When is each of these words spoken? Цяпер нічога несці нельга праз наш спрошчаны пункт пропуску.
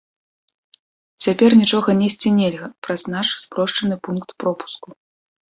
Цяпер 1.25 1.51
нічога 1.61 1.89
несці 2.01 2.29
нельга 2.39 2.67
праз 2.87 3.01
наш 3.15 3.27
спрошчаны 3.45 3.95
пункт 4.09 4.29
пропуску. 4.47 4.87